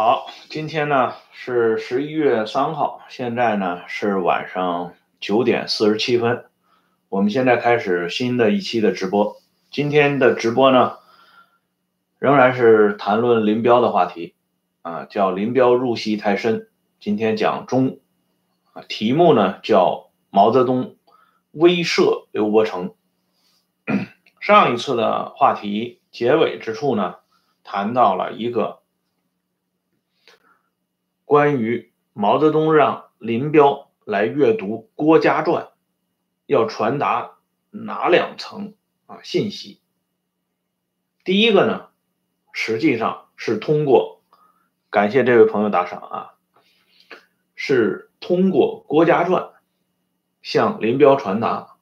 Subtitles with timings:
[0.00, 6.44] 好，今天呢是十一月三号，现在呢是晚上九点四十七分。
[7.08, 9.38] 我们现在开始新的一期的直播。
[9.72, 10.98] 今天的直播呢，
[12.20, 14.36] 仍然是谈论林彪的话题
[14.82, 16.68] 啊，叫林彪入戏太深。
[17.00, 17.98] 今天讲中
[18.74, 20.94] 啊，题目呢叫毛泽东
[21.50, 22.94] 威慑刘伯承。
[24.38, 27.16] 上一次的话题结尾之处呢，
[27.64, 28.78] 谈到了一个。
[31.28, 35.64] 关于毛泽东让林彪来阅读《郭家传》，
[36.46, 37.32] 要传达
[37.68, 38.72] 哪两层
[39.04, 39.82] 啊信息？
[41.24, 41.88] 第一个呢，
[42.54, 44.22] 实际上是通过
[44.88, 46.34] 感谢这位朋友打赏啊，
[47.54, 49.42] 是通过《郭家传》
[50.40, 51.76] 向林彪传达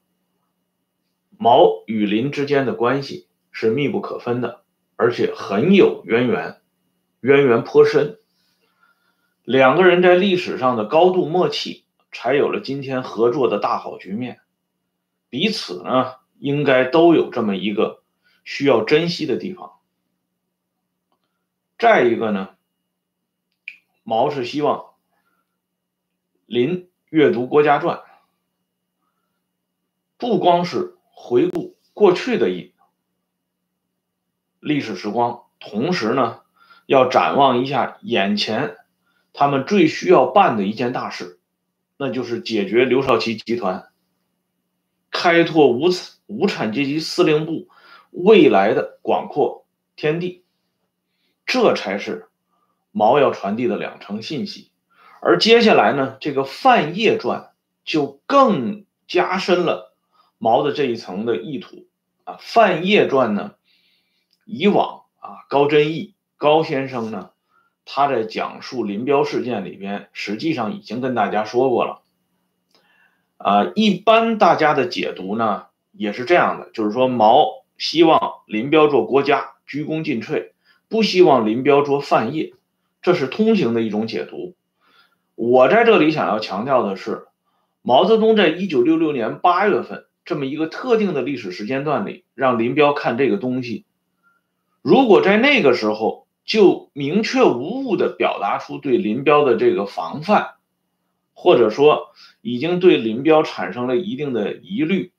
[1.39, 4.65] 毛与林之间的关系是密不可分的，
[4.97, 6.61] 而且很有渊源，
[7.21, 8.19] 渊源颇深。
[9.47, 14.41] 两个人在历史上的高度默契，才有了今天合作的大好局面。
[15.29, 18.03] 彼此呢，应该都有这么一个
[18.43, 19.75] 需要珍惜的地方。
[21.79, 22.57] 再一个呢，
[24.03, 24.87] 毛是希望
[26.47, 27.99] 林阅读《郭家传》，
[30.17, 32.75] 不光是回顾过去的一
[34.59, 36.41] 历史时光，同时呢，
[36.87, 38.79] 要展望一下眼前。
[39.39, 41.39] 他们最需要办的一件大事，
[41.99, 43.91] 那就是解决刘少奇集团，
[45.11, 45.91] 开拓无
[46.27, 47.69] 无产阶级司令部
[48.13, 50.43] 未来的广阔天地，
[51.45, 52.29] 这才是
[52.93, 54.71] 毛要传递的两层信息。
[55.21, 57.53] 而接下来呢，这个范晔传
[57.85, 59.95] 就更加深了
[60.39, 61.87] 毛的这一层的意图
[62.25, 62.39] 啊。
[62.41, 63.55] 范晔传呢，
[64.47, 67.33] 以往啊，高真义高先生呢。
[67.89, 72.03] 他在讲述林彪事件里边，实际上已经跟大家说过了。
[73.39, 77.47] 啊，一般大家的解读呢也是这样的，就是说毛
[77.79, 80.51] 希望林彪做国家，鞠躬尽瘁，
[80.89, 82.55] 不希望林彪做范晔，
[83.03, 84.57] 这是通行的一种解读。
[85.37, 87.29] 我在这里想要强调的是，
[87.83, 93.85] 毛泽东在一九六六年八月份这么一个特定的历史时间段里，让林彪看这个东西，
[94.83, 96.26] 如果在那个时候。
[96.47, 100.55] 就明确无误地表达出对林彪的这个防范，
[101.35, 105.13] 或者说已经对林彪产生了一定的疑虑，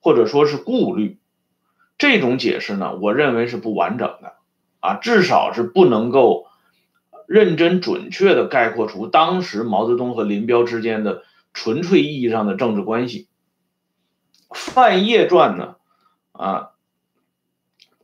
[0.00, 1.20] 或者说是顾虑，
[1.96, 4.34] 这种解释呢，我认为是不完整的，
[4.80, 6.48] 啊，至少是不能够
[7.28, 11.22] 认真准确地概括出当时毛泽东和林彪之间的
[11.54, 13.28] 纯粹意义上的政治关系。
[14.52, 15.76] 范晔传呢，
[16.32, 16.70] 啊。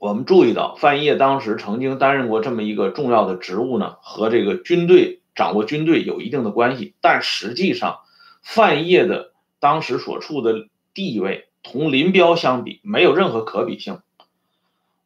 [0.07, 6.95] 我们注意到，范晔当时曾经担任过这么一个重要的职务呢，和这个军队掌握军队有一定的关系。
[7.01, 8.03] 但实际上，
[8.41, 13.99] 范晔的当时所处的地位同林彪相比没有任何可比性。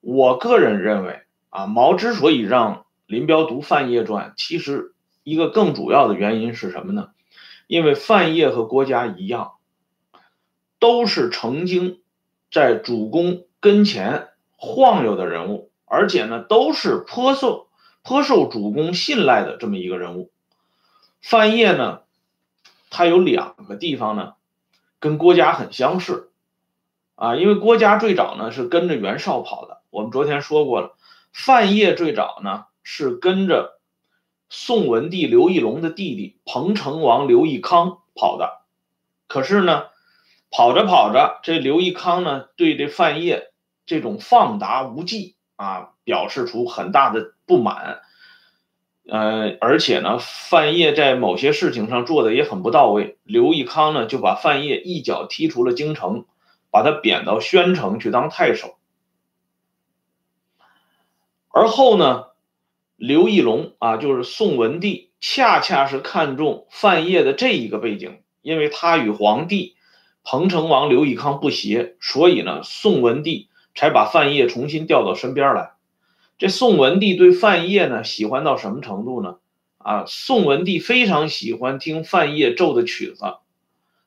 [0.02, 4.92] 我个人认为，啊，毛之所以让林彪读范晔传，其实
[5.24, 7.08] 一个更主要的原因是什么呢？
[7.68, 9.52] 因为范晔和郭嘉一样，
[10.78, 12.00] 都是曾经
[12.52, 14.26] 在主公跟前。
[14.62, 17.68] 晃悠的人物，而且呢，都是颇受
[18.02, 20.30] 颇受主公信赖的这么一个人物。
[21.22, 22.02] 范晔呢，
[22.90, 24.34] 他有两个地方呢，
[24.98, 26.30] 跟郭嘉很相似
[27.14, 30.94] 啊，因为郭嘉最早呢是跟着袁绍跑的，我们昨天说过了。
[31.32, 33.80] 范晔最早呢是跟着
[34.50, 38.60] 宋文帝刘义隆的弟弟彭城王刘义康跑的，
[39.26, 39.84] 可是呢，
[40.50, 43.46] 跑着跑着，这刘义康呢对这范晔。
[43.90, 48.02] 这种放达无忌啊，表示出很大的不满，
[49.04, 53.18] 呃，而且呢，范晔在某些事情上做的也很不到位。
[53.24, 56.24] 刘义康呢，就把范晔一脚踢出了京城，
[56.70, 58.78] 把他贬到宣城去当太守。
[61.48, 62.26] 而后呢，
[62.94, 69.74] 刘义隆啊，就是宋文帝，恰恰是看中范晔的这一个背景，因为他与皇帝
[70.22, 73.49] 彭城王刘义康不协，所以呢，宋文帝。
[73.74, 75.72] 才把范晔重新调到身边来。
[76.38, 79.36] 这宋文帝对范晔呢喜欢到什么程度呢？
[79.76, 83.24] 啊，宋文帝非常喜欢听范晔奏的曲子，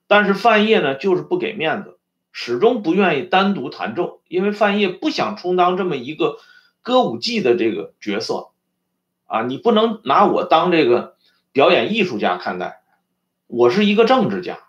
[0.08, 2.00] 但是范晔呢就是不给面子，
[2.32, 6.40] 始终不愿意单独弹奏，因为范晔不想充当这么一个
[6.82, 8.50] 歌舞伎的这个角色。
[9.26, 11.16] 啊，你不能拿我当这个
[11.52, 12.82] 表演艺术家看待，
[13.46, 14.60] 我是一个政治家。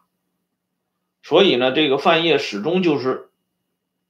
[1.23, 3.31] 所以呢，这个范晔始终就是。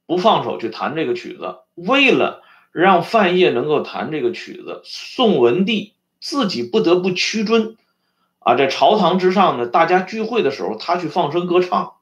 [0.07, 2.43] 不放手去弹这个曲子，为了
[2.73, 7.77] 让范晔能够弹这个曲子，宋文帝自己不得不屈尊。
[8.41, 11.95] 啊，在朝堂之上呢，大家聚会的时候，他去放声歌唱。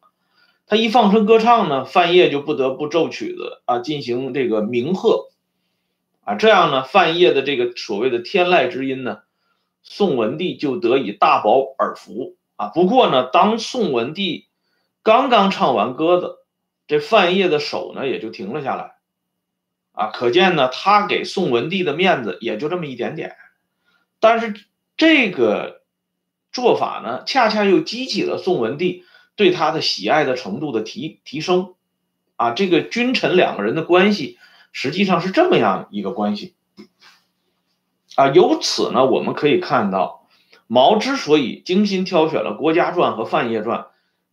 [0.66, 5.28] 他一放声歌唱呢，范晔就不得不奏曲子啊，进行这个鸣贺。
[6.24, 9.18] 啊，这样呢，范晔的这个所谓的天籁之音呢，
[9.84, 12.66] 宋文帝就得以大饱耳福啊。
[12.68, 14.46] 不过呢，当宋文帝
[15.04, 16.38] 刚刚唱完歌子，
[16.92, 18.94] 这范晔的手呢也就停了下来。
[19.92, 23.34] 啊，可见呢，他给宋文帝的面子也就这么一点点。
[24.20, 24.54] 但是
[24.96, 25.80] 这个。
[26.54, 29.06] 做法呢，恰恰又激起了宋文帝
[29.36, 31.76] 对他的喜爱的程度的提提升，
[32.36, 34.38] 啊，这个君臣两个人的关系
[34.70, 36.54] 实际上是这么样一个关系，
[38.16, 40.28] 啊，由此呢，我们可以看到，
[40.66, 43.80] 毛之所以精心挑选了《国家传》和《范晔传》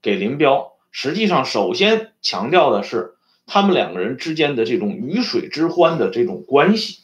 [0.01, 3.15] 给林彪，实际上首先强调的是
[3.45, 7.03] 他们两个人之间的这种鱼水之欢的这种关系。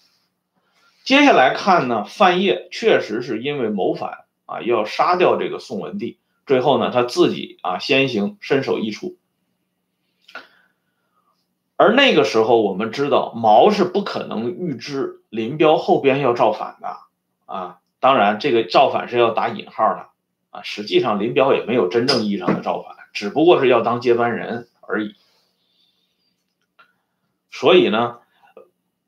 [1.04, 4.26] 接下来看呢，范晔确实是因为谋反。
[4.48, 9.18] 啊，要杀掉这个宋文帝，最后呢，他自己啊先行身首异处。
[11.78, 16.98] 而那个时候，我们知道毛是不可能预知林彪后边要造反的
[17.48, 17.80] 啊。
[18.00, 20.10] 当然，这个造反是要打引号的
[20.52, 20.62] 啊。
[20.62, 25.16] 实际上，林彪也没有真正意义上的造反，只不过是要当接班人而已。
[27.50, 28.20] 所以呢，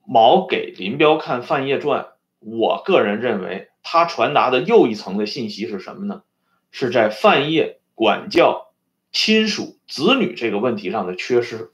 [0.07, 2.04] 毛给林彪看《范晔传》，
[2.39, 3.69] 我个人认为。
[3.89, 6.24] 他传达的又一层的信息是什么呢？
[6.71, 8.74] 是在范晔管教
[9.13, 11.71] 亲属子女这个问题上的缺失。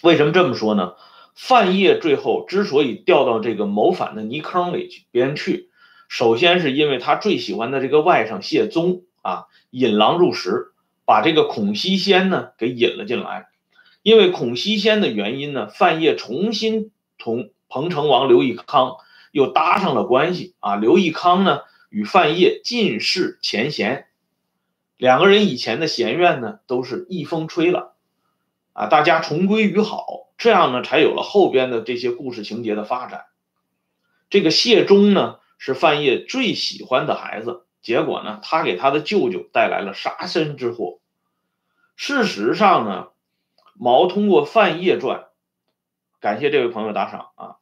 [0.00, 0.94] 为什么这么说呢？
[1.34, 5.70] 范晔最后之所以掉到这个谋反的泥坑里去边去，
[6.08, 10.72] 首先是因为他最喜欢的这个外甥谢宗啊引狼入室，
[11.04, 13.48] 把这个孔熙先呢给引了进来。
[14.02, 18.96] 因为孔熙先的原因呢，范晔重新同彭城王刘义康。
[19.32, 20.74] 又搭上了关系啊！
[20.74, 24.08] 刘义康呢与范晔尽释前嫌，
[24.96, 27.94] 两个人以前的嫌怨呢都是一风吹了
[28.72, 28.88] 啊！
[28.88, 33.26] 大家重归于好，这样呢才有了后边的这些故事情节的发展。
[34.30, 41.00] 这个谢忠呢是范晔最喜欢的孩子，结果呢他给他的舅舅带来了杀身之祸。
[41.96, 43.08] 事实上呢，
[43.74, 45.20] 毛通过《范晔传》，
[46.18, 47.56] 感谢这位朋友打赏啊。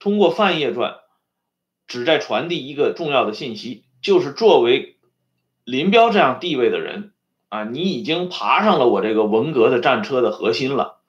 [0.00, 0.92] 通过《范晔传》，
[1.86, 4.98] 旨在传递一个重要的信息，就是作为
[5.62, 7.12] 林彪这样地位的人
[7.48, 11.00] 啊，你已经爬上了我这个文革的战车的核心了，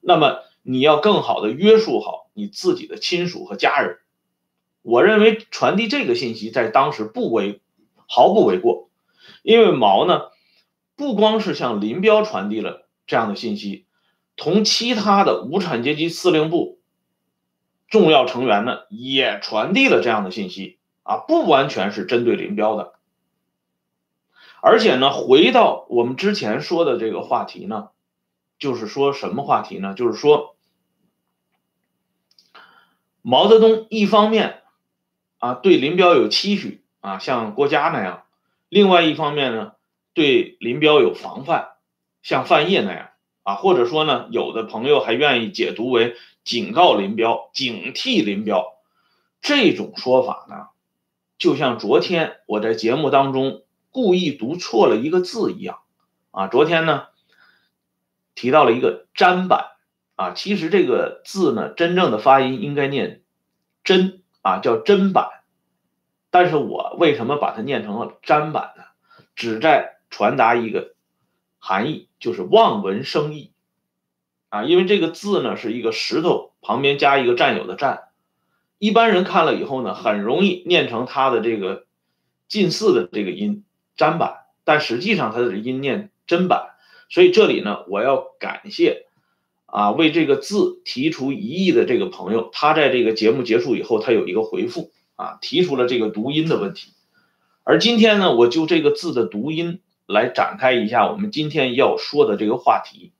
[0.00, 4.00] 那么你要更好的约束好你自己的亲属和家人。
[4.82, 7.60] 我认为传递这个信息在当时不为
[8.08, 8.88] 毫不为过，
[9.42, 10.30] 因为毛呢，
[10.96, 13.86] 不光是向林彪传递了这样的信息，
[14.36, 16.78] 同其他的无产阶级司令部。
[17.88, 22.92] 重要成员呢也传递了这样的信息啊，不完全是针对林彪的，
[24.62, 27.88] 而且呢，回到我们之前说的这个话题呢，
[28.60, 29.94] 就是说什么话题呢？
[29.94, 30.54] 就是说，
[33.22, 34.59] 毛泽东一方面
[35.40, 38.22] 啊对林彪有期许啊，像郭嘉那样；
[38.68, 39.72] 另外一方面呢，
[40.14, 41.70] 对林彪有防范，
[42.22, 43.08] 像范晔那样
[43.42, 46.14] 啊，或者说呢，有的朋友还愿意解读为。
[46.42, 48.78] 警告林彪，警惕林彪，
[49.42, 50.68] 这种说法呢，
[51.38, 55.80] 就像昨天我在节目当中故意读错了一个字一样
[56.30, 56.48] 啊。
[56.48, 57.08] 昨天呢
[58.34, 59.66] 提到了一个砧板
[60.16, 63.20] 啊，其实这个字呢真正的发音应该念
[63.84, 65.28] 砧啊，叫砧板，
[66.30, 68.84] 但是我为什么把它念成了砧板呢？
[69.34, 70.94] 旨在传达一个
[71.58, 73.52] 含义，就是望文生义。
[74.48, 78.08] 啊，因为这个字呢是一个石头旁边加一个战友的战，
[78.78, 81.86] 一般人看了以后呢，很容易念成它的这个
[82.48, 83.64] 近似的这个音
[83.96, 86.70] 砧板，但实际上它的音念砧板。
[87.08, 89.06] 所以这里呢，我要感谢
[89.70, 96.92] 啊为这个字提出疑义的这个朋友，他在这个节目结束以后，他有一个回复啊，提出了这个读音的问题。
[97.62, 103.12] 而今天呢，我就这个字的读音来展开一下我们今天要说的这个话题。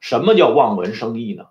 [0.00, 1.48] 什么叫望文生义呢？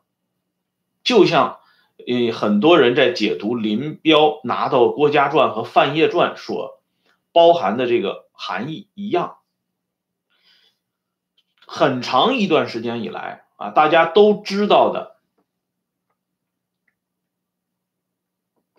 [1.03, 1.59] 就像，
[2.07, 6.81] 呃，很多人在解读林彪拿到《郭家传》和《范晔传》所
[7.31, 9.37] 包含的这个含义一样。
[11.67, 15.17] 很长一段时间以来啊，大家都知道的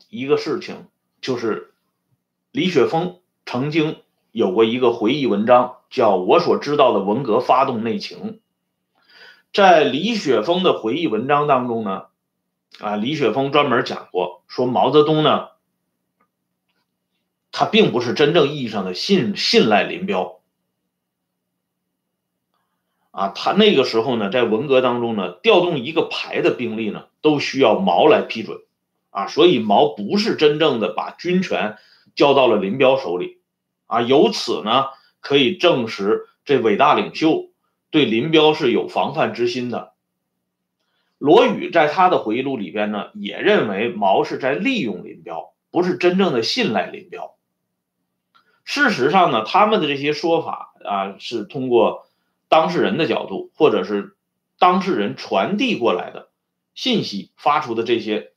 [0.09, 0.87] 一个事情，
[1.21, 1.75] 就是
[2.51, 8.19] 李雪峰曾经有过一个回忆文章，叫《我所知道的文革发动内情》。
[9.53, 12.07] 在李雪峰的回忆文章当中呢，
[12.79, 15.51] 啊，李雪峰专门讲过，说毛泽东呢，
[17.53, 20.40] 他并不是真正意义上的信信赖林彪，
[23.21, 28.61] 啊，他那个时候呢，在文革当中呢，调动一个排的兵力呢，都需要毛来批准，
[29.11, 31.77] 啊，所以毛不是真正的把军权
[32.15, 33.37] 交到了林彪手里，
[33.87, 34.87] 啊，由此呢，
[35.21, 37.51] 可以证实这伟大领袖
[37.91, 39.93] 对林彪是有防范之心的。
[41.19, 47.35] 罗宇在他的回忆录里边呢，也认为毛是在利用林彪，不是真正的信赖林彪。
[48.65, 52.07] 事实上呢，他们的这些说法啊，是通过
[52.51, 54.17] 当事人的角度，或者是
[54.59, 56.29] 当事人传递过来的
[56.75, 58.33] 信息发出的这些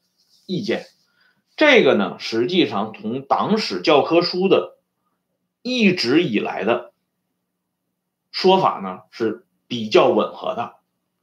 [0.46, 0.86] 意见。
[1.56, 4.78] 这个呢，实际上同党史教科书的
[5.64, 6.94] 一直以来的
[8.32, 10.76] 说法呢是比较吻合的。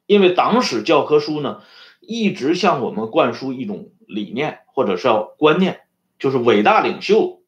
[0.06, 1.62] 因为党史教科书呢，
[2.00, 5.82] 一直向我们灌输一种理念或者是要观念，
[6.18, 7.40] 就是伟大领袖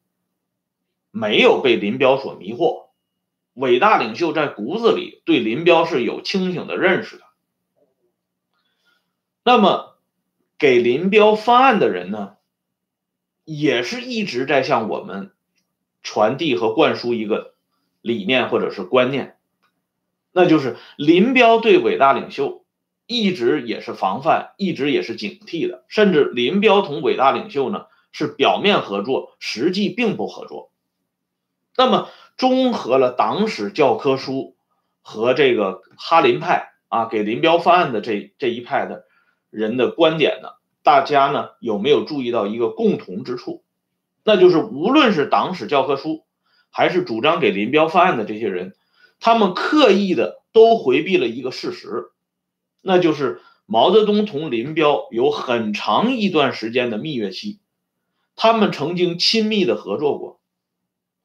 [1.11, 2.82] 没有被林彪所迷惑，
[3.53, 7.23] 伟大领袖在骨子里对林彪是有清醒的认识的。
[9.43, 9.97] 那么，
[10.57, 12.37] 给林彪翻案的人呢，
[13.45, 15.31] 也是一直在向我们
[16.01, 17.53] 传递和灌输一个
[18.01, 19.37] 理念或者是观念。
[20.31, 22.65] 那就是林彪对伟大领袖
[23.05, 30.71] 一直也是防范，一直也是警惕的，甚至林彪同伟大领袖呢是表面合作，实际并不合作。
[31.75, 34.55] 那么综合了党史教科书
[35.01, 39.05] 和这个哈林派啊给林彪翻案的这这一派的
[39.49, 40.49] 人的观点呢，
[40.83, 43.63] 大家呢有没有注意到一个共同之处？
[44.23, 46.23] 那就是无论是党史教科书，
[46.69, 48.73] 还是主张给林彪翻案的这些人。
[49.19, 52.11] 他们刻意的都回避了一个事实，
[52.81, 57.59] 那就是毛泽东同林彪有很长一段时间的蜜月期，
[58.35, 60.41] 他们曾经亲密的合作过，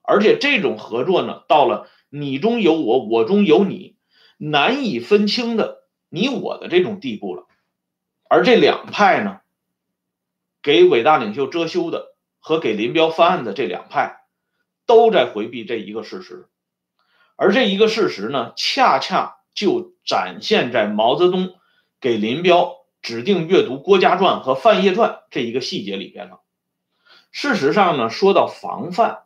[0.09, 3.99] 而且这种合作呢，到了你中有我，我中有你，
[4.39, 7.45] 难以分清的你我的这种地步了。
[8.27, 9.41] 而这两派呢，
[10.63, 14.23] 给伟大领袖遮羞的和给林彪翻案的这两派，
[14.87, 16.49] 都在回避这一个事实。
[17.37, 21.53] 而这一个事实呢，恰恰就展现在毛泽东
[22.01, 26.41] 给林彪指定阅读《郭家传》和《范晔传》这一个细节里边了。
[27.31, 29.25] 事实上呢，说到防范，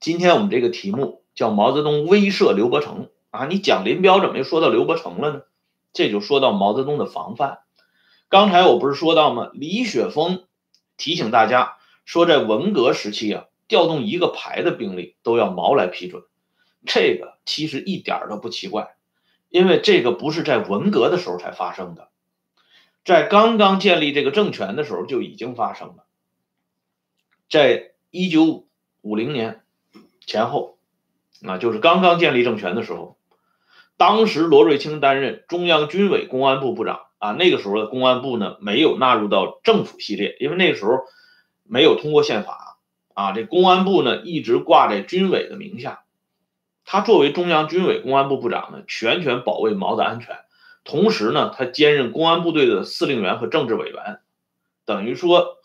[0.00, 5.42] 今天我们这个题目叫毛泽东威慑刘伯承啊，你讲林彪怎么又说到刘伯承了呢？
[5.92, 7.60] 这就说到毛泽东的防范。
[8.28, 9.50] 刚才我不是说到吗？
[9.54, 10.44] 李雪峰
[10.96, 13.44] 提醒大家说，在文革时期啊。
[13.68, 16.22] 调动一个排的兵力都要毛来批准，
[16.86, 18.96] 这个其实一点都不奇怪，
[19.50, 22.08] 因为这个不是在文革的时候才发生的，
[23.04, 26.06] 在刚刚建立这个政权的时候就已经发生了，
[27.50, 28.66] 在一九
[29.02, 29.60] 五零年
[30.28, 30.78] 前后，
[31.40, 33.16] 那就是刚刚建立政权的时候，
[33.96, 40.92] 当时罗瑞卿担任中央军委公安部部长啊，那个时候的公安部呢没有纳入到政府系列，因为那个时候
[41.64, 42.66] 没有通过宪法。
[43.14, 46.04] 啊，这公安部呢一直挂在军委的名下，
[46.84, 50.36] 他作为中央军委公安部部长呢，全权保卫毛的安全，
[50.84, 54.20] 同时呢，他兼任公安部队的司令员和政治委员，
[54.84, 55.56] 等于说，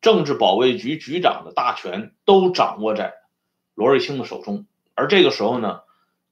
[0.00, 3.14] 政治保卫局局长的大权都掌握在
[3.80, 4.66] 罗瑞卿的手中。
[4.94, 5.80] 而这个时候呢，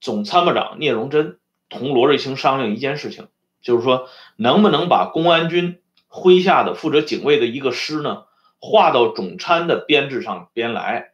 [0.02, 1.38] 总参谋长聂荣臻
[1.70, 3.28] 同罗瑞卿商量一件事情，
[3.62, 8.24] 就是说，能不能把公安军麾下的负责警卫的一个师呢？
[8.60, 11.12] 划到总参的编制上边来，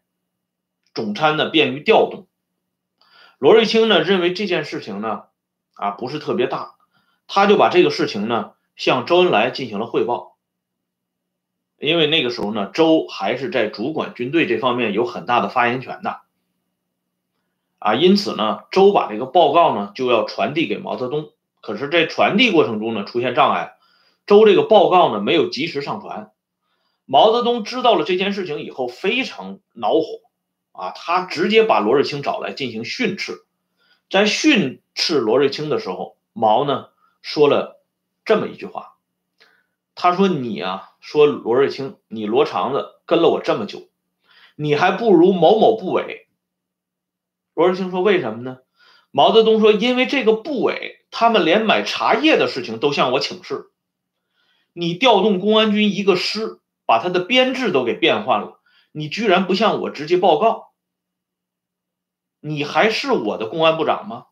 [0.93, 2.27] 总参呢便于调动。
[3.39, 5.25] 罗瑞卿呢认为这件事情呢
[5.75, 6.75] 啊不是特别大，
[7.29, 10.37] 他就把这个事情呢向周恩来进行了汇报。
[11.79, 16.23] 因为那个时候呢，周还是在主管军队这方面有很大的发言权的
[17.85, 21.33] 啊，因此呢，周把这个报告呢就要传递给毛泽东。
[21.61, 23.75] 可是，在传递过程中呢出现障碍，
[24.27, 26.33] 周这个报告呢没有及时上传。
[27.05, 30.07] 毛泽东知道了这件事情以后，非常恼火，
[30.73, 33.45] 啊，他直接把罗瑞卿找来进行训斥。
[34.09, 36.87] 在训斥罗瑞卿的时候，毛呢
[37.21, 37.83] 说了
[38.25, 38.95] 这么一句话，
[39.95, 43.89] 他说：“你啊，说罗瑞卿，你罗长子跟了我这么久，
[44.57, 46.23] 你还不如某某部委。”
[47.55, 48.59] 罗瑞卿说：“为什么呢？”
[49.11, 53.71] 毛泽东说：“因为这个部委，他们连买茶叶的事情都向我请示，
[54.73, 58.61] 你调动公安军一个师。”把他的编制都给变换了，
[58.93, 60.75] 你居然不向我直接报告，
[62.41, 64.27] 你还是我的公安部长吗？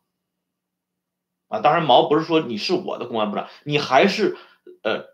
[1.48, 1.60] 啊。
[1.60, 4.36] 当然，毛不是说你是我的公安部长，你还是
[4.82, 5.06] 呃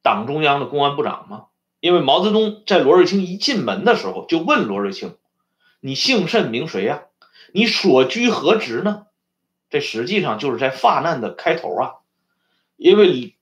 [0.00, 1.46] 党中央的公安部长吗？
[1.80, 5.16] 因为毛泽东在罗瑞卿一进门的时候就问罗瑞卿
[5.80, 7.04] ：“你姓甚名谁呀？
[7.52, 9.06] 你所居何职呢？”
[9.70, 11.92] 这实际上就是在发难的开头啊，
[12.76, 13.36] 因为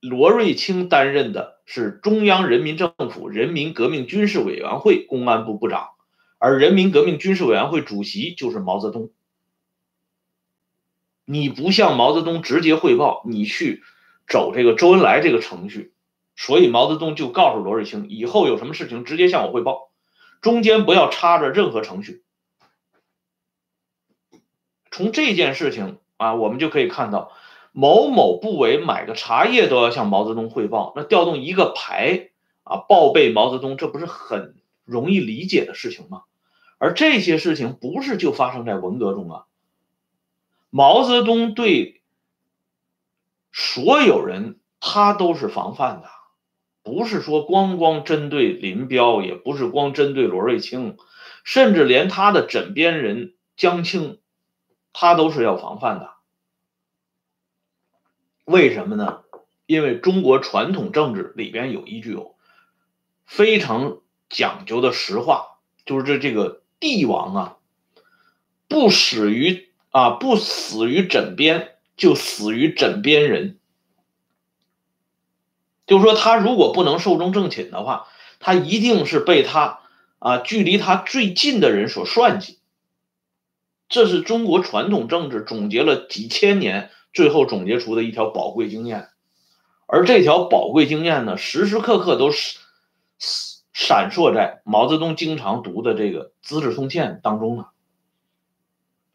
[0.00, 5.90] 罗瑞卿担任的是中央人民政府人民革命军事委员会公安部部长，
[6.38, 9.10] 而人民革命军事委员会主席就是毛泽东。
[11.24, 13.82] 你不向毛泽东直接汇报，你去
[14.26, 15.92] 走这个周恩来这个程序。
[16.34, 19.89] 所以毛泽东就告诉罗瑞卿，以后有什么事情直接向我汇报，
[20.40, 22.22] 中间不要插着任何程序。
[24.90, 27.32] 从这件事情啊，我们就可以看到，
[27.72, 32.30] 某某部委买个茶叶都要向毛泽东汇报，那调动一个排
[32.64, 36.22] 啊报备毛泽东，这不是很容易理解的事情吗？
[36.78, 39.44] 而这些事情不是就发生在文革中啊，
[40.70, 42.02] 毛泽东对
[43.52, 46.08] 所有人他都是防范的。
[46.90, 50.96] 不是说光光针对林彪，也不是光针对罗瑞卿，
[51.44, 54.18] 甚至连他的枕边人江青，
[54.92, 56.10] 他都是要防范的。
[58.44, 59.22] 为什么呢？
[59.66, 62.34] 因为中国传统政治里边有一句有
[63.24, 67.56] 非常讲究的实话，就是这这个帝王啊，
[68.66, 73.59] 不死于啊不死于枕边，就死于枕边人。
[75.90, 78.06] 就是说，他如果不能寿终正寝的话，
[78.38, 79.80] 他一定是被他
[80.20, 82.60] 啊距离他最近的人所算计。
[83.88, 89.08] 这是中国传统政治总结了几千年，最后总结出的一条宝贵经验。
[89.88, 92.60] 而这条宝贵经验呢，时时刻刻都是
[93.72, 97.66] 闪烁在毛泽东经常读的这个《资治通鉴》当中呢。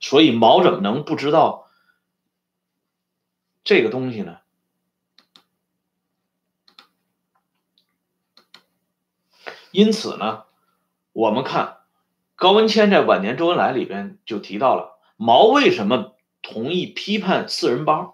[0.01, 1.69] 所以，毛怎么能不知道
[3.63, 4.39] 这个东西呢？
[9.75, 10.43] 因此呢，
[11.11, 11.79] 我们看
[12.37, 18.13] 高文谦在晚年周恩来里边就提到了毛为什么同意批判四人帮。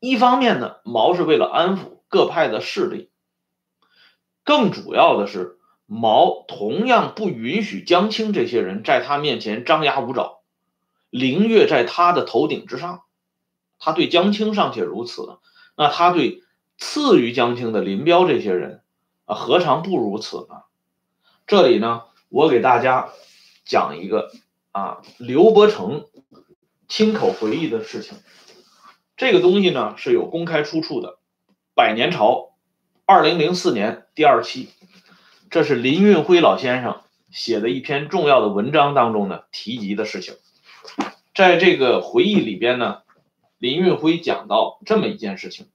[0.00, 3.10] 一方面呢，毛是为了安抚各派的势力；
[4.42, 10.40] 更主要的是，毛同样不允许江青这些人在他面前张牙舞爪，
[11.10, 13.04] 凌跃在他的头顶之上。
[13.78, 15.38] 他对江青尚且如此，
[15.76, 16.42] 那他对
[16.76, 18.82] 次于江青的林彪这些人。
[19.28, 20.62] 啊，何尝不如此呢？
[21.46, 23.10] 这里呢，我给大家
[23.66, 24.32] 讲一个
[24.72, 26.06] 啊，刘伯承
[26.88, 28.16] 亲口回忆的事情。
[29.18, 31.10] 这个东西呢是有公开出处的，
[31.74, 32.32] 《百年潮》
[33.04, 34.70] 二零零四年第二期，
[35.50, 40.36] 这是林运辉老先生写的一篇重要的文章当中呢提及的事情。
[41.34, 43.02] 在这个回忆里边呢，
[43.58, 45.66] 林运辉讲到这么一件事情，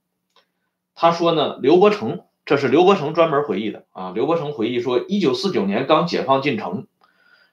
[0.95, 2.23] 他说呢，刘伯承。
[2.45, 4.11] 这是刘伯承专门回忆的啊。
[4.13, 6.87] 刘伯承回忆说，一九四九年刚解放进城，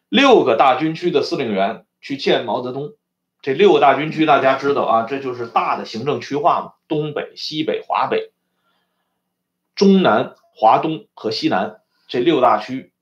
[0.09, 2.95] 六个大军区的司令员去见毛泽东。
[3.41, 8.33] 这六个大军区大家知道啊，这就是大的行政区划嘛，东北、西北、华北、
[9.77, 11.77] 中南、华东和西南
[12.09, 12.93] 这六大区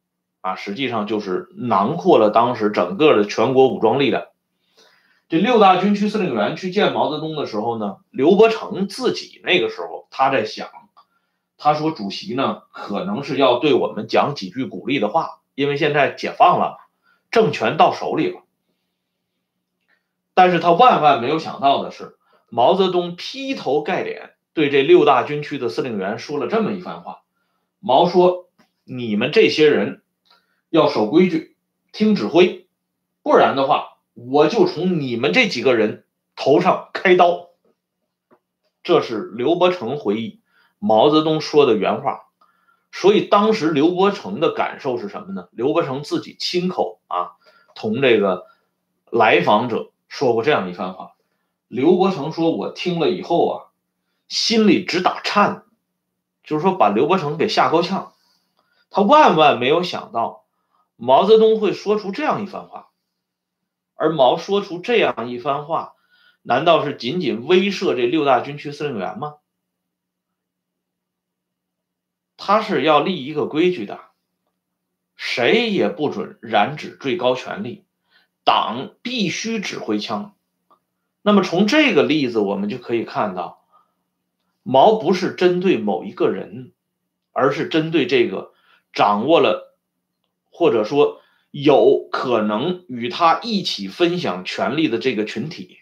[0.43, 4.27] 啊，实际上就是囊括了当时整个的全国武装力量。
[5.29, 10.69] 这六大军区司令员去见毛泽东的时候呢，刘伯承自己那个时候他在想。
[11.61, 16.79] 他说：“主席呢，可能是要对我们讲几句鼓励的话，因为现在解放了，
[17.33, 18.43] 政权到手里了。
[20.35, 22.17] 但是他万万没有想到的是，
[22.49, 27.23] 毛泽东劈头盖脸对这六大军区的司令员说了这么一番话。
[27.81, 28.49] 毛说
[28.87, 30.03] ：‘你们这些人
[30.71, 31.57] 要守规矩，
[31.91, 32.69] 听指挥，
[33.25, 36.05] 不然的话，我就从你们这几个人
[36.37, 37.49] 头上开刀。’
[38.85, 40.38] 这是刘伯承回忆。”
[40.79, 42.27] 毛泽东说的原话，
[42.93, 45.49] 所以当时刘伯承的感受是什么呢？
[45.51, 47.33] 刘伯承自己亲口啊，
[47.75, 48.47] 同这个
[49.11, 51.13] 来访者说过这样一番话。
[51.69, 53.55] 刘伯承说：“我听了以后啊，
[54.29, 55.65] 心里直打颤，
[56.43, 58.15] 就是说把刘伯承给吓够呛。
[58.89, 60.45] 他万万没有想到
[60.97, 62.89] 毛泽东会说出这样一番话，
[63.97, 65.93] 而毛说出这样一番话，
[66.43, 69.35] 难道是仅仅威慑这六大军区司令员吗？”
[72.39, 74.01] 他是要立一个规矩的，
[75.17, 77.85] 谁也不准染指最高权力，
[78.45, 80.35] 党必须指挥枪。
[81.21, 83.67] 那么从这个例子，我们就可以看到，
[84.63, 86.73] 毛不是针对某一个人，
[87.33, 88.53] 而是针对这个
[88.93, 89.77] 掌握了，
[90.51, 91.21] 或者说
[91.51, 95.79] 有可能与他一起分享权力的这个群体。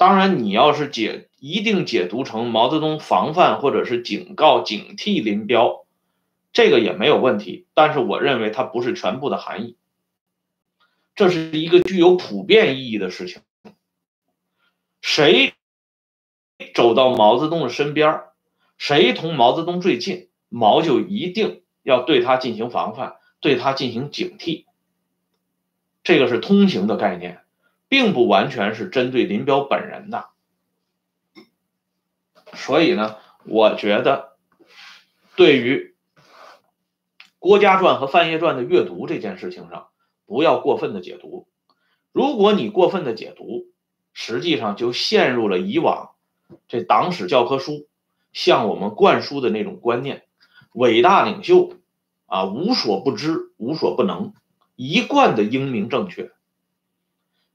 [0.00, 5.84] 当然，你要是解一定解读成毛泽东防范或者是警告、警惕林彪，
[6.54, 7.66] 这个也没有问题。
[7.74, 9.76] 但是我认为它不是全部的含义，
[11.14, 13.42] 这是一个具有普遍意义的事情。
[15.02, 15.52] 谁
[16.74, 18.22] 走到毛泽东的身边，
[18.78, 24.64] 谁同毛泽东最近，毛就一定要对他进行防范，对他进行警惕。
[26.02, 27.40] 这个是通行的概念，
[27.90, 30.28] 并不完全是针对林彪本人的。
[32.54, 34.36] 所以呢，我觉得
[35.34, 35.94] 对于
[37.40, 39.88] 《郭家传》和《范晔传》的阅读这件事情上，
[40.24, 41.48] 不要过分的解读。
[42.12, 43.66] 如果你过分的解读，
[44.12, 46.10] 实际上就陷入了以往
[46.68, 47.88] 这党史教科书
[48.32, 50.24] 向我们灌输的那种观念：
[50.72, 51.74] 伟大领袖
[52.26, 54.32] 啊，无所不知，无所不能。
[54.76, 56.30] 一贯的英明正确，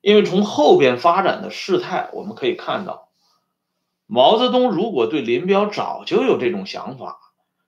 [0.06, 3.10] 因为从后边发展的事态，我们可以看到，
[4.06, 7.20] 毛泽东如果对林彪早就有这种想法，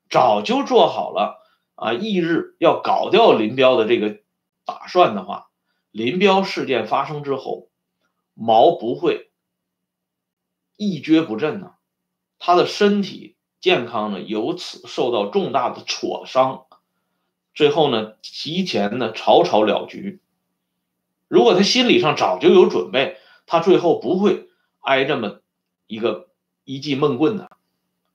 [0.08, 1.42] 早就做好了
[1.74, 4.20] 啊，翌日要搞掉林彪的这个
[4.66, 5.50] 打算的话，
[5.90, 7.70] 林彪事件发生之后，
[8.36, 9.32] 毛不会
[10.76, 11.72] 一蹶不振呢，
[12.38, 16.68] 他的身体健康呢由此受到重大的挫伤。
[17.56, 20.22] 最后呢，提前呢草草了局。
[21.28, 24.48] 如果他心理上早就有准备，他最后不会
[24.80, 25.42] 挨这么
[25.86, 26.30] 一个
[26.64, 27.52] 一记闷棍的。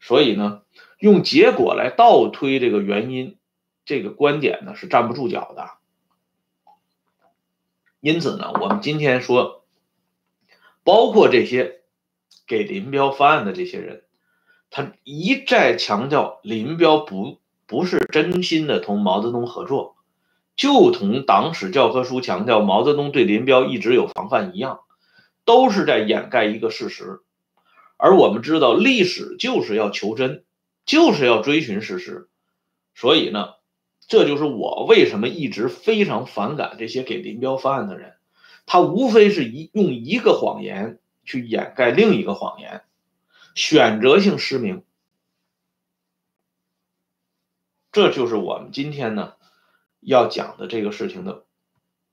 [0.01, 0.63] 所以呢，
[0.99, 3.37] 用结果来倒推这个原因，
[3.85, 5.71] 这个观点呢是站不住脚的。
[8.01, 9.65] 因此呢，我们今天说，
[10.85, 11.83] 包括这些
[12.47, 14.05] 给林彪翻案的这些人，
[14.71, 17.41] 他一再强调林彪不。
[17.65, 19.97] 不是真心的同毛泽东合作，
[20.55, 24.81] 就同党史教科书强调毛泽东对林彪一直有防范一样，
[25.45, 27.21] 都是在掩盖一个事实。
[27.97, 30.45] 而我们知道，历史就是要求真，
[30.85, 32.29] 就是要追寻事实。
[32.95, 33.55] 所以呢，
[34.07, 38.15] 这就是我为什么一直非常反感这些给林彪翻案的人。
[38.67, 42.83] 他无非是一用一个谎言去掩盖另一个谎言，
[43.55, 44.85] 选择性失明。
[47.91, 49.35] 这就是我们今天呢
[50.03, 51.45] 要讲的这个事情的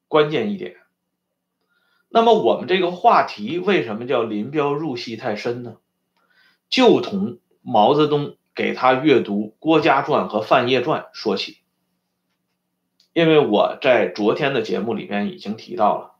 [0.08, 0.78] 关键一点。
[2.08, 5.78] 那么我们这个话题为什么叫林彪入戏太深呢？
[6.69, 11.58] 就从毛泽东给他阅读《郭家传》和《范晔传》说起。
[13.13, 16.12] 因为我在昨天的节目里边已经提到了，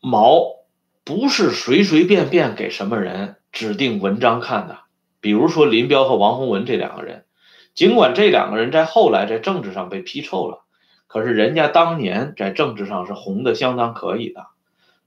[0.00, 0.64] 毛
[1.04, 4.78] 不是随随便便给什么人指定文章看的，
[5.20, 7.26] 比如说林彪和王洪文这两个人。
[7.74, 10.64] 尽管这两个人在后来在政治上被批臭了，
[11.06, 14.46] 可是人家当年在政治上是红的相当可以的，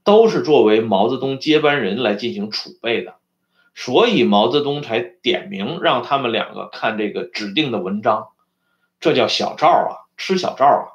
[0.02, 3.14] 都是作为毛泽东接班人来进行储备的，
[3.74, 8.28] 所以毛泽东才点名让他们两个看这个指定的文章，
[8.98, 10.86] 这叫小灶啊，吃小灶啊，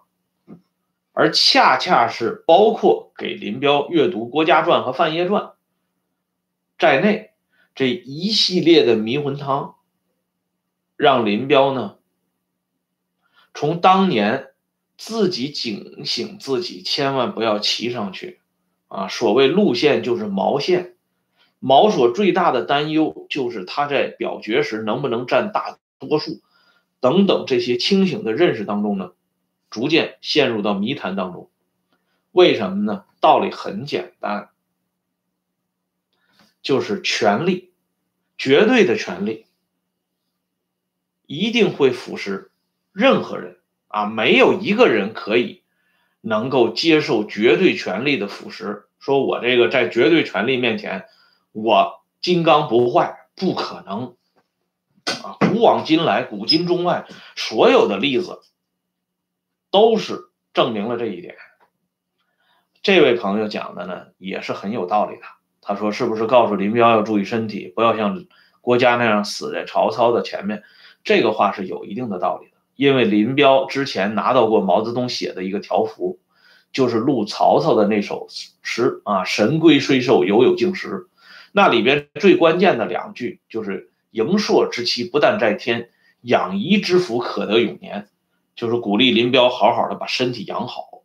[1.13, 5.43] 而恰恰是包括给林彪阅读《郭家传》和《范晔传》
[6.77, 7.31] 在内
[7.75, 9.75] 这一系列的迷魂汤。
[11.01, 11.95] 让林彪呢，
[13.55, 14.49] 从当年
[14.99, 18.39] 自己警醒自己，千万不要骑上去
[18.87, 19.07] 啊！
[19.07, 20.95] 所谓路线就是毛线，
[21.57, 26.39] 毛所最大的担忧就是他在表决时能不能占大多数，
[26.99, 29.13] 等等这些清醒的认识当中呢，
[29.71, 31.49] 逐渐陷入到迷谈当中。
[32.31, 33.05] 为什么呢？
[33.19, 34.51] 道理很简单，
[36.61, 37.73] 就是权力，
[38.37, 39.47] 绝对的权力。
[41.31, 42.49] 一定会腐蚀
[42.91, 43.55] 任何人
[43.87, 44.05] 啊！
[44.05, 45.63] 没有一个人可以
[46.19, 48.83] 能够接受绝对权力的腐蚀。
[48.99, 51.05] 说我这个在绝对权力面前，
[51.53, 54.17] 我金刚不坏，不可能
[55.23, 55.37] 啊！
[55.39, 58.41] 古往今来，古今中外，所有的例子
[59.69, 61.37] 都是证明了这一点。
[62.83, 65.21] 这位朋友讲的呢，也是很有道理的。
[65.61, 68.25] 他说：“是不是告诉林彪要注意身体，不要像
[68.59, 70.61] 郭嘉那样死在曹操的前面？”
[71.03, 76.19] 这个话是有一定的道理的，因为林彪之前拿到过毛泽东写的一个条幅，
[76.71, 78.27] 就是录曹操的那首
[78.61, 81.07] 诗啊，“神龟虽寿，犹有竟时”。
[81.53, 85.89] 那里边最关键的两句就是“盈硕之期不但在天，
[86.21, 88.07] 养怡之福可得永年”，
[88.55, 91.03] 就是鼓励林彪好好的把身体养好。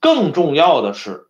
[0.00, 1.28] 更重要的是，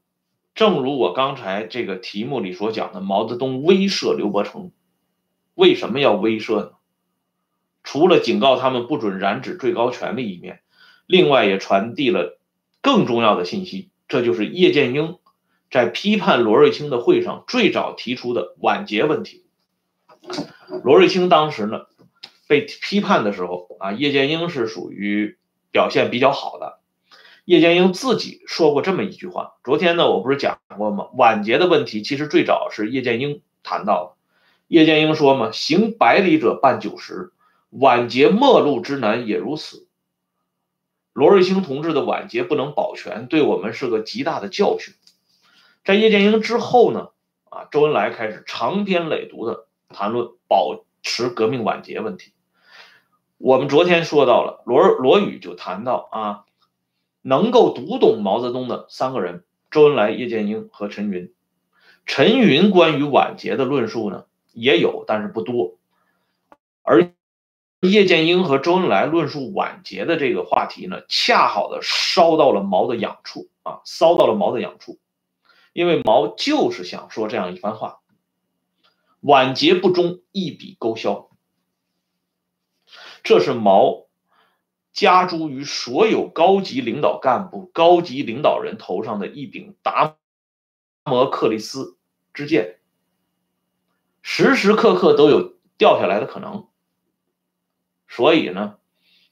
[0.55, 4.73] 正如我刚才这个题目里所讲的，毛泽东威慑刘伯承，
[5.55, 6.71] 为什么要威慑呢？
[7.90, 10.61] 除了警告他们不准染指最高权力一面，
[11.07, 12.38] 另外也传递了
[12.83, 15.16] 更重要的信息，这就是叶剑英
[15.70, 19.46] 在批判罗瑞卿的会上最早提出的晚节问题。
[20.85, 21.87] 罗瑞卿当时呢
[22.46, 25.38] 被批判的时候啊，叶剑英是属于
[25.72, 26.81] 表现比较好的。
[27.46, 29.55] 叶剑英自己说过这么一句话。
[29.64, 31.07] 昨天呢，我不是讲过吗？
[31.14, 34.12] 晚节的问题其实最早是叶剑英谈到的。
[34.66, 37.33] 叶剑英说嘛：“行百里者半九十，
[37.70, 39.87] 晚节末路之难也如此。”
[41.12, 44.94] 罗瑞卿同志的晚节不能保全，对我们是个极大的教训。
[45.85, 47.11] 在叶剑英之后呢，
[47.44, 52.33] 啊，周恩来开始长篇累牍的谈论保持革命晚节问题。
[53.37, 56.44] 我们昨天说到了罗罗宇就谈到啊。
[57.20, 61.35] 能够读懂毛泽东的三个人：周恩来、叶剑英和陈云。
[62.07, 65.76] 陈云关于晚节的论述呢，也有，但是不多。
[66.83, 67.12] 而
[67.81, 74.99] 叶剑英和周恩来论述晚节的这个话题呢，恰好的烧到了毛的痒处啊，烧到了毛的痒处。
[75.73, 78.01] 因为毛就是想说这样一番话：
[79.21, 81.31] 晚节不忠，一笔勾销。
[83.23, 84.09] 这是毛。
[84.91, 90.17] 加诸于所有高级领导干部、高级领导人头上的一柄达
[91.05, 91.97] 摩克利斯
[92.35, 92.81] 之剑，
[94.23, 96.67] 时时刻刻都有掉下来的可能。
[98.09, 98.77] 所以呢，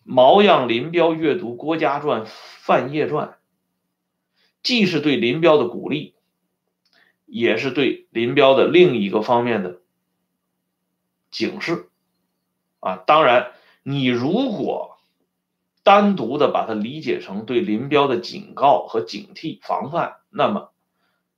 [0.05, 3.29] 毛让林彪阅读《郭家传》《范晔传》，
[4.62, 6.15] 既是对林彪的鼓励，
[7.25, 9.81] 也是对林彪的另一个方面的
[11.31, 11.89] 警示。
[12.81, 14.93] 啊，当然，你如果。
[15.87, 20.73] 单独的把它理解成对林彪的警告和警惕防范，那么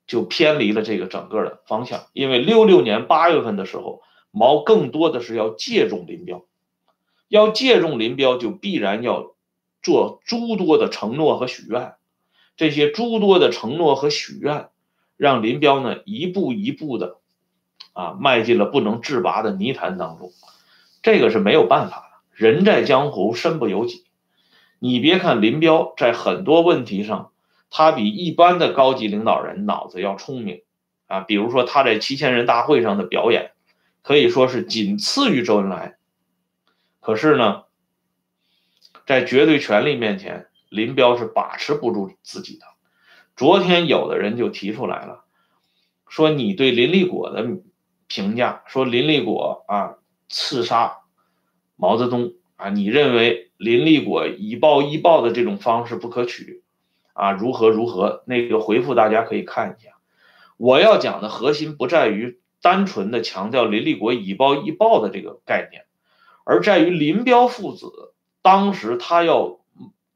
[0.06, 2.06] 就偏离了这个整个的方向。
[2.14, 6.46] 因为六六年八月份的时候，毛更多的是要借重林彪，
[7.28, 9.34] 要借重林彪，就必然要
[9.82, 11.94] 做诸多的承诺和许愿。
[12.56, 14.68] 这些诸多的承诺和许愿，
[15.16, 17.18] 让林彪呢一步一步的
[17.92, 20.32] 啊迈进了不能自拔的泥潭当中。
[21.02, 24.04] 这个是没有办法的，人在江湖身不由己。
[24.80, 27.30] 你别看林彪在很多问题上，
[27.70, 30.62] 他比一般的高级领导人脑子要聪明，
[31.06, 33.52] 啊，比如说他在七千人大会上的表演，
[34.02, 35.97] 可以说是仅次于周恩来。
[37.08, 37.62] 可是呢，
[39.06, 42.66] 在绝对权力面前，林彪是把持不住自己的。
[43.34, 45.24] 昨天有的人就提出来了，
[46.06, 47.48] 说你对林立果的
[48.08, 49.94] 评价，说林立果啊
[50.28, 50.98] 刺杀
[51.76, 53.50] 毛泽东啊，你认为？
[53.56, 56.62] 林立果以暴易暴的这种方式不可取，
[57.14, 58.22] 啊，如何如何？
[58.26, 59.92] 那个回复大家可以看一下。
[60.58, 65.86] 我要讲的核心不在于单纯的强调林立果以暴易暴的这个概念，
[66.50, 69.60] 而在于林彪父子当时他要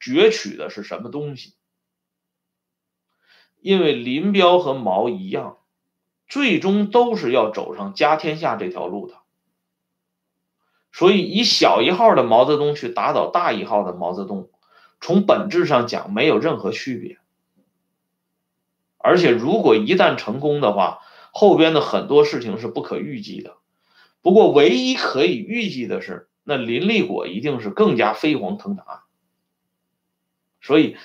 [0.00, 1.52] 攫取的是什么东西？
[3.60, 5.58] 因为林彪和毛一样，
[6.26, 9.16] 最终都是要走上家天下这条路的。
[10.90, 14.48] 所以，以小一号的毛泽东去打倒大一号的毛泽东，
[15.02, 17.18] 从本质上讲没有任何区别。
[18.96, 23.58] 而且，如果一旦成功的话，后边的很多事情是不可预计的。
[24.22, 29.04] 不过，唯一可以预计的是，那林立果一定是更加飞黄腾达。
[30.60, 30.96] 所以，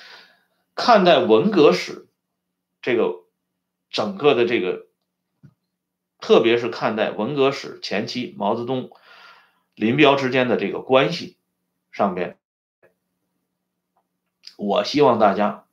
[0.75, 2.08] 看待文革史
[2.82, 3.23] 这个
[3.89, 4.88] 整个的这个，
[6.19, 8.91] 特别是看待文革史前期毛泽东。
[9.73, 11.38] 林彪之间的这个关系
[11.91, 12.39] 上边，
[14.58, 15.67] 我希望大家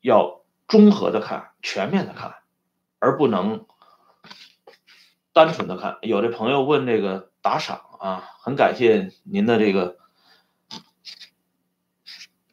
[0.00, 2.36] 要综合的看、全面的看，
[3.00, 3.66] 而不能
[5.34, 5.98] 单纯的看。
[6.00, 9.98] 有的朋友问这个打赏啊，很感谢您的这个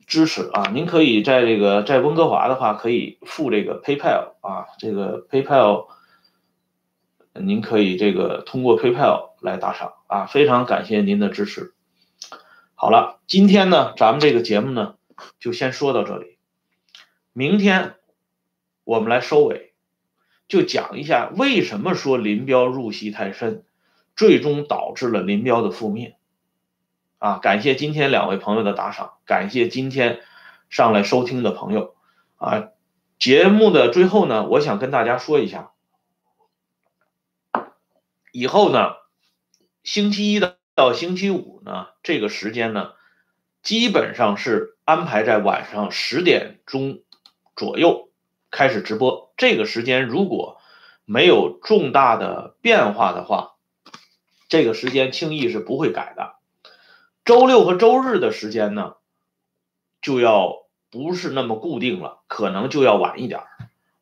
[0.05, 5.87] 支持啊，您可以在这个在温哥华的话，可以付这个 PayPal 啊，这个 PayPal。
[7.33, 11.73] 您可以这个通过 PayPal 来打赏啊，非常感谢您的支持。
[12.75, 14.95] 好了，今天呢，咱们这个节目呢
[15.39, 16.37] 就先说到这里。
[17.31, 17.95] 明天
[18.83, 19.70] 我们来收尾，
[20.51, 23.63] 就讲一下为什么说林彪入戏太深，
[24.17, 26.17] 最终导致了林彪的覆灭。
[27.19, 30.19] 啊，感谢今天两位朋友的打赏，感谢今天
[30.69, 31.95] 上来收听的朋友。
[32.35, 32.67] 啊，
[33.17, 35.71] 节目的最后呢，我想跟大家说一下。
[38.33, 38.95] 以后呢，
[39.85, 42.91] 星期一到到星期五呢，这个时间呢，
[43.63, 46.99] 基本上是安排在晚上十点钟
[47.55, 48.10] 左右
[48.51, 49.33] 开始直播。
[49.37, 50.59] 这个时间如果
[51.05, 53.55] 没有重大的变化的话，
[54.47, 56.35] 这个时间轻易是不会改的。
[57.25, 58.95] 周六和周日的时间呢，
[60.01, 63.41] 就要不是那么固定了，可能就要晚一点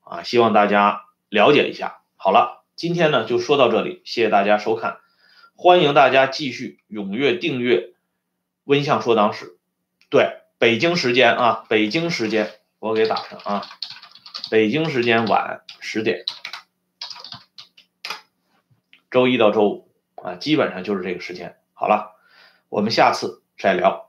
[0.01, 2.01] 啊，希望大家了解一下。
[2.15, 4.97] 好了，今天呢就说到这里，谢谢大家收看，
[5.55, 7.93] 欢迎大家继续踊跃订阅
[8.63, 9.57] 温相说党史。
[10.09, 13.65] 对，北京时间啊，北京时间我给打上啊，
[14.49, 16.25] 北京时间晚十点，
[19.11, 21.59] 周一到周五啊，基本上就是这个时间。
[21.73, 22.15] 好了，
[22.69, 24.08] 我们下次再聊。